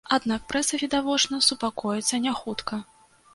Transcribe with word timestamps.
Аднак 0.15 0.45
прэса, 0.53 0.79
відавочна, 0.83 1.41
супакоіцца 1.49 2.21
не 2.25 2.33
хутка. 2.41 2.81